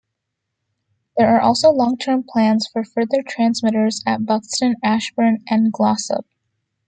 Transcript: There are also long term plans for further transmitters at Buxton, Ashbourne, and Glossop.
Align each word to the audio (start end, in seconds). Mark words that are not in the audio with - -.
There 1.15 1.29
are 1.37 1.41
also 1.41 1.69
long 1.69 1.95
term 1.95 2.23
plans 2.27 2.67
for 2.73 2.83
further 2.83 3.21
transmitters 3.21 4.01
at 4.07 4.25
Buxton, 4.25 4.77
Ashbourne, 4.83 5.43
and 5.47 5.71
Glossop. 5.71 6.25